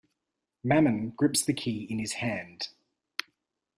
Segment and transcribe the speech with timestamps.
[0.63, 2.69] Mammon grips the key in his hand.